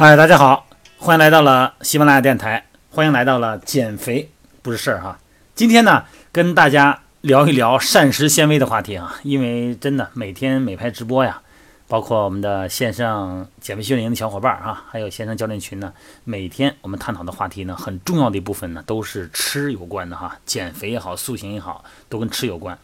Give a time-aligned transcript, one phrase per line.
[0.00, 0.66] 嗨，大家好，
[0.96, 4.30] 欢迎来到了喜马拉雅电台，欢迎来到了减肥
[4.62, 5.18] 不是事儿哈。
[5.54, 11.42] 今天呢，跟大家聊一聊膳食纤维的话题啊，因为真的每天美拍直播呀，
[11.86, 15.92] 包括我们的线上减肥训练营的小伙伴儿啊，还有线上教练群呢，
[16.24, 22.78] 每天我们探讨的话题呢，很重要的一部分呢，都是吃有关的哈，减肥也好，塑形也好，都跟吃有关。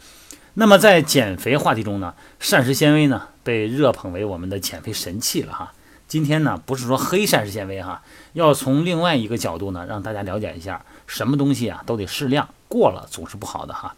[0.52, 5.72] 那么在减肥话题中呢，膳食纤维呢，被热捧为我们的减肥神器了哈。
[6.08, 8.00] 今天呢，不是说黑膳食纤维哈，
[8.32, 13.96] 要从另外一个角度呢，让大家了解一下，什么东西啊都得适量，过了总是不好的哈。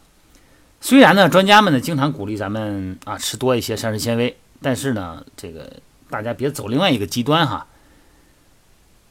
[0.81, 5.71] 虽然呢，专家们呢经常鼓励咱们啊吃多一些膳食纤维，但是呢，这个
[6.09, 7.67] 大家别走另外一个极端哈。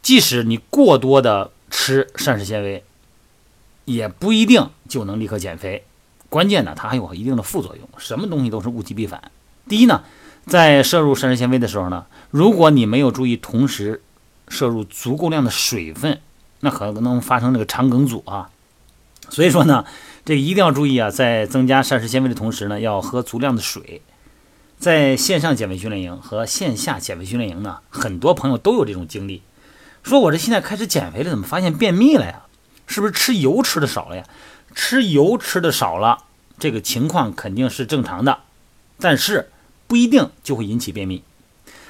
[0.03, 2.83] 即使你过多的吃膳食纤维，
[3.85, 5.85] 也不一定就能立刻减肥。
[6.29, 7.89] 关键呢，它还有一定的副作用。
[7.97, 9.31] 什么东西都是物极必反。
[9.69, 10.03] 第一呢。
[10.49, 14.03] 在摄入膳食纤维的时候呢，如果你没有注意同时
[14.49, 16.21] 摄入足够量的水分，
[16.61, 18.49] 那可能发生这个肠梗阻啊。
[19.29, 19.85] 所以说呢，
[20.25, 24.01] 这一定要注意啊，在增加膳食纤维的同时呢，要喝足量的水。
[24.79, 29.43] 在线上减肥训练营和线下减肥训练营呢，很多朋友都有这种经历，
[30.03, 32.45] 说我这现在开始减肥了，怎么发现便秘了呀？
[32.87, 34.25] 是不是吃油吃的少了呀？
[34.75, 36.25] 吃油吃的少了，
[36.59, 38.39] 这个情况肯定是正常的，
[38.99, 39.51] 但是。
[39.89, 41.25] 不一定就会引起便秘，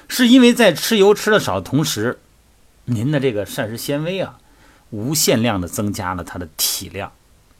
[0.08, 2.20] 是因为在吃油吃的少的同时，
[2.84, 4.38] 您的这个膳食纤维啊，
[4.90, 7.12] 无限量的增加了它的体量，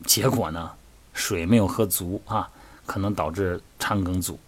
[0.06, 0.70] 结果呢，
[1.12, 2.48] 水没有喝足啊，
[2.86, 4.38] 可能导致肠梗阻。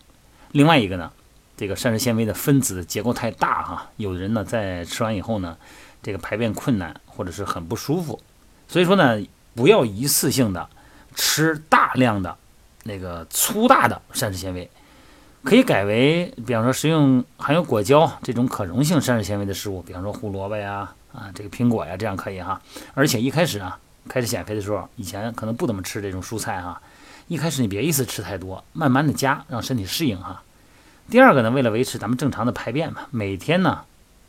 [0.52, 1.10] 另外一个呢，
[1.56, 5.58] 这个膳食纤维的分子结构太大哈，有的人呢在吃完以后呢，
[6.04, 8.20] 这个排便困难或者是很不舒服，
[8.68, 9.20] 所以说呢，
[9.56, 10.70] 不要一次性的
[11.16, 12.36] 吃大量的
[12.84, 14.70] 那个粗大的膳食纤维。
[15.42, 22.60] 可以改为，比方说食用含有果胶这种可溶性膳食纤维的食物，比方说胡萝卜呀，啊这个苹果呀，这样可以哈。
[22.92, 26.80] 而且一开始啊，开始减肥的时候，以前可能不怎么吃这种蔬菜哈。
[27.26, 30.42] 一开始你别一次吃太多，慢慢的加，让身体适应哈。
[31.08, 33.80] 第二个呢，为了维持咱们正常的排便嘛，每天呢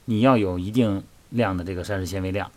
[0.05, 2.49] 你要有一定量的这个膳食纤维量，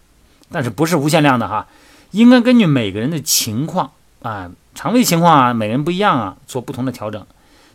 [0.52, 1.66] 但是不是无限量的哈，
[2.12, 3.90] 应该根据每个人的情况
[4.22, 7.26] 啊，肠胃情况啊，每个人不一样啊，做不同的调整。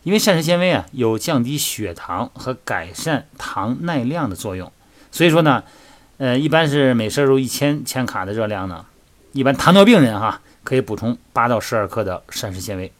[0.09, 4.71] 因为膳食纤维啊有降低血糖和改善糖耐量的作用，
[5.11, 5.63] 所以说呢，
[6.17, 8.87] 呃，一般是每摄入一千千卡的热量呢，
[9.33, 12.91] 一般糖尿病人哈可以补充八到十二克的膳食纤维。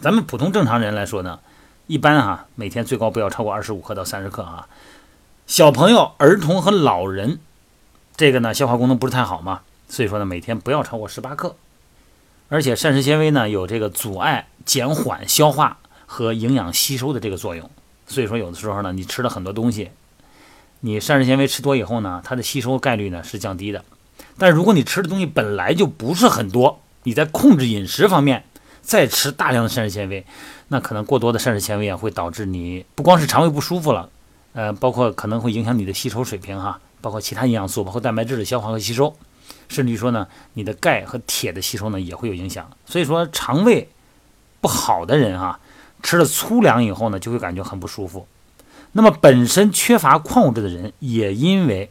[0.00, 1.40] 咱们普通正常人来说呢，
[1.88, 4.66] 一般哈每天最高不要超过二十五克到三十克啊。
[5.46, 7.38] 小朋友、儿童和老人，
[8.16, 9.60] 这个呢消化功能不是太好嘛，
[9.90, 11.54] 所以说呢每天不要超过十八克。
[12.48, 15.76] 而且膳食纤维呢有这个阻碍、减缓消化。
[16.06, 17.70] 和营养吸收的这个作用，
[18.06, 19.90] 所以说有的时候呢，你吃了很多东西，
[20.80, 23.84] 你膳食纤维吃多以后呢，它的吸收概率呢是降低的。
[24.38, 28.44] 但如果你吃的东西本来就不是很多，你在控制饮食方面
[28.82, 30.24] 再吃大量的膳食纤维，
[30.68, 34.10] 那可能过多的膳食纤维啊会导致你不光是肠胃不舒服了，
[34.52, 39.16] 呃，包括可能会影响你的吸收水平哈，包括其他营养素，包括蛋白质的消化和吸收，
[39.68, 42.68] 甚至于说呢，你的钙和铁的吸收呢也会有影响。
[42.86, 43.88] 所以说肠胃
[44.60, 45.58] 不好的人哈。
[46.04, 48.28] 吃了粗粮以后呢，就会感觉很不舒服。
[48.92, 51.90] 那么本身缺乏矿物质的人，也因为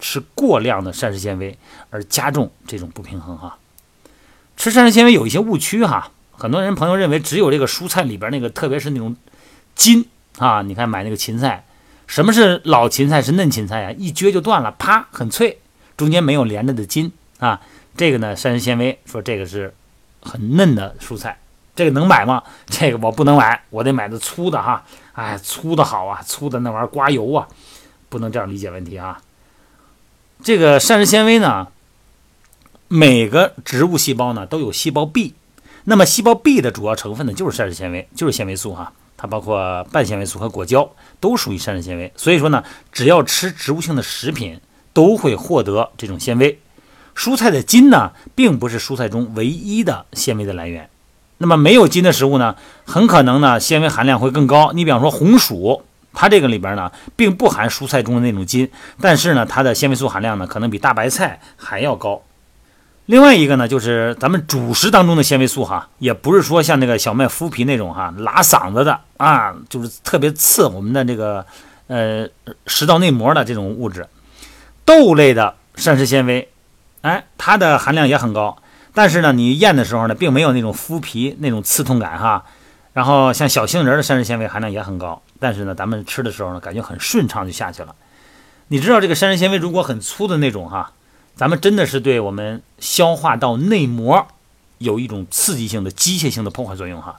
[0.00, 1.56] 吃过量的膳食纤维
[1.88, 3.56] 而加重这种不平衡哈。
[4.56, 9.16] 吃膳食纤维有一些误区哈，很多人朋友认为只有这个蔬菜里边那个，特别是那种
[9.74, 10.04] 筋
[10.38, 11.64] 啊，你看买那个芹菜，
[12.06, 13.92] 什么是老芹菜是嫩芹菜呀？
[13.92, 15.60] 一撅就断了，啪，很脆，
[15.96, 17.60] 中间没有连着的筋啊。
[17.96, 19.72] 这个呢，膳食纤维说这个是
[20.20, 21.38] 很嫩的蔬菜。
[21.82, 22.40] 这个能买吗？
[22.66, 24.84] 这个我不能买，我得买的粗的哈。
[25.14, 27.48] 哎，粗的好啊，粗的那玩意儿刮油啊，
[28.08, 29.20] 不能这样理解问题啊。
[30.44, 31.66] 这个膳食纤维呢，
[32.86, 35.34] 每个植物细胞呢都有细胞壁，
[35.84, 38.92] 那么细胞壁的主要成分呢就是膳食纤维，就是纤维素哈。
[39.16, 40.88] 它包括半纤维素和果胶，
[41.18, 42.12] 都属于膳食纤维。
[42.16, 42.62] 所以说呢，
[42.92, 44.60] 只要吃植物性的食品，
[44.92, 46.60] 都会获得这种纤维。
[47.14, 50.88] 蔬菜的筋呢，并不是蔬菜中唯一的纤维的来源。
[51.42, 52.54] 那么没有筋的食物呢，
[52.86, 54.70] 很可能呢纤维含量会更高。
[54.72, 55.82] 你比方说红薯，
[56.14, 62.22] 它这个里边呢并不含蔬菜中的那种筋，但是呢它的纤维素含量呢可能比大白菜还要高。
[63.06, 71.44] 另外一个呢就是咱们主食当中的纤维素哈，也不是说像那个小麦麸皮那种哈拉嗓子的啊，就是特别刺我们的这个
[71.88, 72.24] 呃
[72.68, 74.06] 食道内膜的这种物质。
[74.84, 76.48] 豆类的膳食纤维，
[77.00, 78.56] 哎，它的含量也很高。
[78.94, 82.44] 但是呢，你咽的时候呢，并没有那种麸皮那种刺痛感哈。
[82.92, 87.94] 然后像小杏仁的膳食纤维含量也很高，但是呢，咱们吃的时候呢，感觉很顺畅就下去了。
[88.68, 90.92] 你知道这个膳食纤维如果很粗的那种哈，
[91.34, 94.26] 咱们真的是对我们消化道内膜
[94.76, 97.18] 有一种刺激性的机械性的破坏作用哈。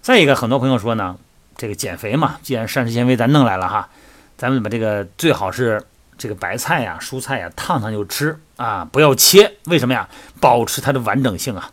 [0.00, 1.16] 再一个，很多朋友说呢，
[1.58, 3.90] 这个减肥嘛，既然膳食纤维咱弄来了哈，
[4.38, 5.84] 咱们把这个最好是
[6.18, 10.08] 这个白菜呀、蔬菜呀烫烫就吃啊，不要切，为什么呀？
[10.40, 11.70] 保持它的完整性啊。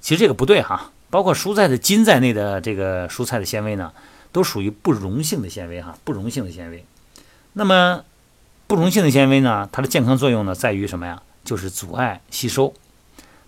[0.00, 3.92] 其实这个不对哈，包括蔬菜的筋在内的这个蔬菜的纤维呢，
[4.32, 6.84] 都属于不溶性的纤维哈，不溶性的纤维。
[7.54, 8.04] 那么
[8.66, 11.22] 不溶性的纤维呢，它的健康作用呢，在于什么呀？
[11.44, 12.74] 就是阻碍吸收。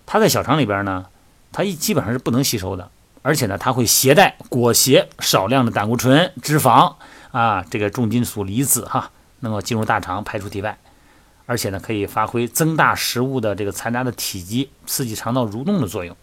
[0.05, 1.05] 它在小肠里边呢，
[1.51, 2.89] 它一基本上是不能吸收的，
[3.21, 6.95] 而且呢，它会携带裹挟少量的胆固醇、脂肪
[7.31, 10.77] 啊，这个重金属离子哈，能够进入大肠排出体外，
[11.45, 16.15] 而且呢，可以发挥增大食物的这个残渣的体积，刺激肠道蠕动的作用。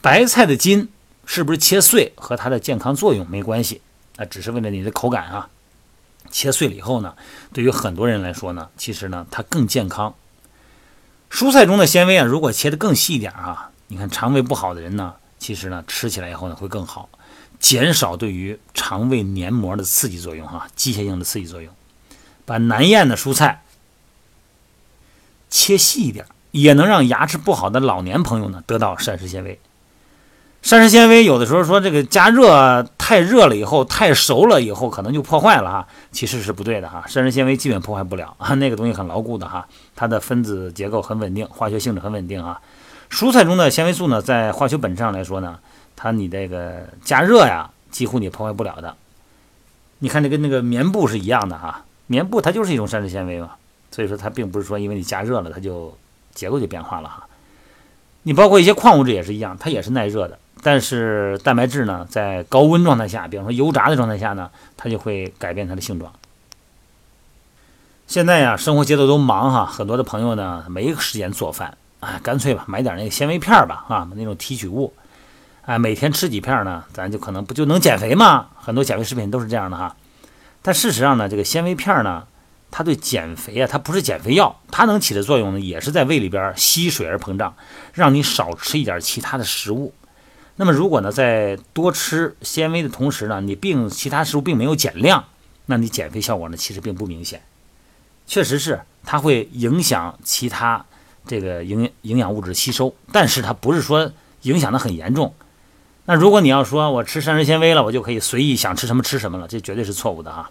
[0.00, 0.88] 白菜的筋
[1.24, 3.80] 是不是切碎和它的健康作用没关系？
[4.16, 5.48] 啊，只是为了你的口感啊。
[6.30, 7.14] 切碎了以后呢，
[7.54, 10.14] 对于很多人来说呢，其实呢它更健康。
[11.30, 17.08] 蔬菜中的纤维啊，如果切得更细一点啊，你看肠胃不好的人呢，其实呢吃起来以后呢会更好，
[17.58, 21.72] 减少对于肠胃黏膜的刺激作用哈，机械性的刺激作用。
[22.48, 23.62] 把难咽的蔬菜
[25.50, 29.60] 切细一点，也能让牙齿不好的老年朋友呢得到膳食纤维。
[30.62, 37.04] 膳食纤维有的时候说这个加热太热了以后太熟了以后可能就破坏了哈，其实是不对的哈。
[37.06, 42.60] 膳食纤维基本破坏不了啊，那个东西很牢固的哈，它的分子结构很稳定，化学性质很稳定啊。
[43.10, 45.58] 蔬菜中的纤维素呢，在化学本质上来说呢，
[45.94, 48.96] 它你这个加热呀，几乎你破坏不了的。
[50.00, 53.52] 你看这跟那个棉布是一样的哈，棉布它就是一种膳食纤维嘛，
[53.92, 55.96] 所以说它并不是说因为你加热了它就
[56.34, 57.26] 结构就变化了哈。
[58.24, 60.36] 你包括一些矿物质也是一样，它也是耐热的。
[60.60, 66.12] 但是蛋白质呢，在高温状态下，比方说油炸的状态下呢，它就会改变它的性状。
[68.08, 74.92] 现在呀，生活节奏都忙哈，很多的朋友呢没时间做饭，哎，干脆吧，买点那个纤维片吧，啊，那种提取物，
[75.62, 78.48] 哎，每天吃几片呢，咱就可能不就能减肥吗？
[78.56, 79.94] 很多减肥食品都是这样的哈。
[80.62, 82.26] 但事实上呢，这个纤维片呢，
[82.70, 87.54] 它对减肥啊，它不是减肥药，它能起的作用呢，也是在胃里边吸水而膨胀，
[87.94, 89.94] 让你少吃一点其他的食物。
[90.56, 95.24] 那么，如果呢，在多吃纤维的同时呢，你并其他食物并没有减量，
[95.66, 97.40] 那你减肥效果呢，其实并不明显。
[98.26, 100.84] 确实是它会影响其他
[101.26, 104.10] 这个营营养物质吸收，但是它不是说
[104.42, 105.32] 影响的很严重。
[106.08, 110.50] 那如果你要说我吃膳食纤维了，我就可以随意想吃什么吃什么了，这绝对是错误的啊。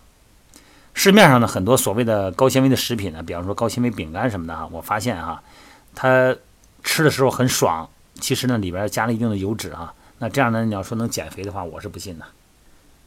[0.93, 5.41] 市面上的很多所谓的高纤维的食品呢，比方说高纤维饼干什么的啊，我发现啊，
[5.95, 6.35] 它
[6.83, 7.89] 吃的时候很爽，
[8.19, 9.91] 其实呢里边加了一定的油脂啊。
[10.19, 10.63] 那这样呢？
[10.63, 12.25] 你要说能减肥的话，我是不信的。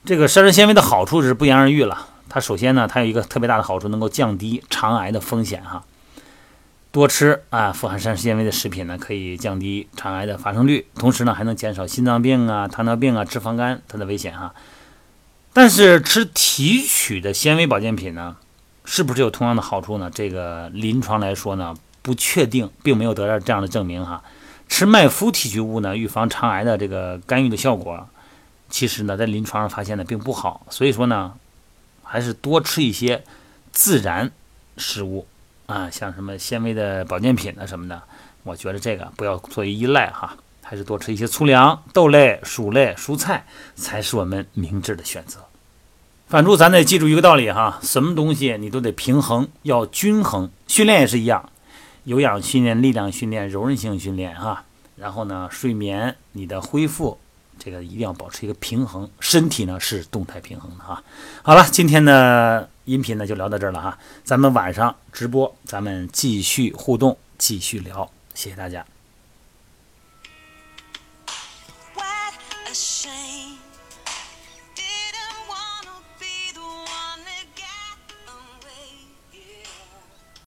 [0.04, 2.08] 这个膳食纤维的好处是不言而喻了。
[2.28, 5.84] 它首先呢，它有一个特别大的好处，能够降低肠癌的风险哈。
[6.92, 14.52] 多吃啊，富含膳食纤维的食品呢，可以降低肠癌的发生率，同时呢，还能减少心脏病啊、糖尿病啊、脂肪肝它的危险哈。
[15.52, 18.36] 但是吃提取的纤维保健品呢，
[18.84, 20.10] 是不是有同样的好处呢？
[20.12, 24.22] 这个临床来说呢，不确定，并没有得到这样的证明哈。
[24.68, 28.08] 吃麦麸提取物呢，预防肠癌的这个干预的效果，
[28.68, 30.66] 其实呢，在临床上发现的并不好。
[30.70, 31.34] 所以说呢，
[32.02, 33.22] 还是多吃一些
[33.70, 34.30] 自然
[34.76, 35.26] 食物
[35.70, 38.02] 啊，像什么纤维的保健品啊什么的。
[38.42, 43.46] 我觉得这个不要作为依赖哈，还是多吃一些粗粮、豆类、薯类、蔬菜，
[43.76, 45.44] 才是我们明智的选择。
[46.26, 50.50] 反正咱得记住一个道理哈，什么东西你都得平衡，要均衡。
[50.66, 51.48] 训练也是一样。
[52.02, 54.64] 有氧训练、力量训练、柔韧性训练，哈，
[54.96, 57.20] 然后呢，睡眠、你的恢复，
[57.62, 61.04] 这个一定要保持一个平衡，身体呢是动态平衡的，哈。
[61.42, 68.84] 好了，今天的音频呢就聊到这儿了，哈，咱们晚上直播，咱们继续互动，继续聊，谢谢大家。